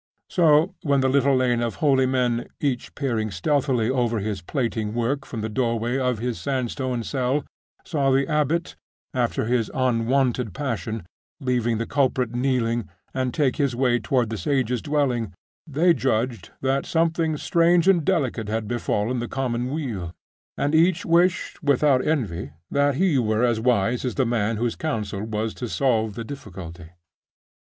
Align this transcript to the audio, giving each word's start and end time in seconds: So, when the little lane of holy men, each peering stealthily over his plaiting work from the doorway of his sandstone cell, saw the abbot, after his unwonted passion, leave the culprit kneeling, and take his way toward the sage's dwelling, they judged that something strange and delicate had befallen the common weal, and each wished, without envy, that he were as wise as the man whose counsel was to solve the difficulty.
So, 0.31 0.73
when 0.81 1.01
the 1.01 1.09
little 1.09 1.35
lane 1.35 1.61
of 1.61 1.75
holy 1.75 2.07
men, 2.07 2.47
each 2.59 2.95
peering 2.95 3.29
stealthily 3.29 3.87
over 3.87 4.17
his 4.17 4.41
plaiting 4.41 4.95
work 4.95 5.25
from 5.27 5.41
the 5.41 5.47
doorway 5.47 5.99
of 5.99 6.17
his 6.17 6.41
sandstone 6.41 7.03
cell, 7.03 7.45
saw 7.85 8.09
the 8.09 8.27
abbot, 8.27 8.75
after 9.13 9.45
his 9.45 9.69
unwonted 9.75 10.55
passion, 10.55 11.05
leave 11.39 11.65
the 11.77 11.85
culprit 11.85 12.31
kneeling, 12.33 12.89
and 13.13 13.31
take 13.31 13.57
his 13.57 13.75
way 13.75 13.99
toward 13.99 14.31
the 14.31 14.39
sage's 14.39 14.81
dwelling, 14.81 15.35
they 15.67 15.93
judged 15.93 16.49
that 16.61 16.87
something 16.87 17.37
strange 17.37 17.87
and 17.87 18.03
delicate 18.03 18.47
had 18.49 18.67
befallen 18.67 19.19
the 19.19 19.27
common 19.27 19.67
weal, 19.69 20.15
and 20.57 20.73
each 20.73 21.05
wished, 21.05 21.61
without 21.61 22.03
envy, 22.07 22.49
that 22.71 22.95
he 22.95 23.19
were 23.19 23.43
as 23.43 23.59
wise 23.59 24.03
as 24.03 24.15
the 24.15 24.25
man 24.25 24.57
whose 24.57 24.75
counsel 24.75 25.21
was 25.23 25.53
to 25.53 25.69
solve 25.69 26.15
the 26.15 26.23
difficulty. 26.23 26.89